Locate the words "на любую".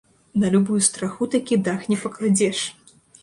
0.43-0.79